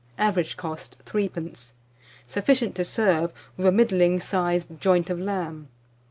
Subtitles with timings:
[0.17, 1.73] Average cost, 3d.
[2.27, 5.67] Sufficient to serve with a middling sized joint of lamb.